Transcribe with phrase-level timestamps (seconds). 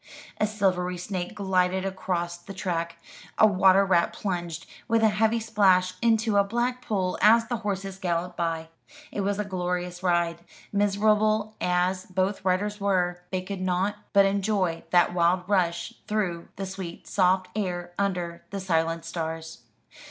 [0.39, 2.95] A silvery snake glided across the track;
[3.37, 7.99] a water rat plunged, with a heavy splash, into a black pool as the horses
[7.99, 8.69] galloped by.
[9.11, 10.43] It was a glorious ride.
[10.73, 16.65] Miserable as both riders were, they could not but enjoy that wild rush through the
[16.65, 19.59] sweet soft air, under the silent stars.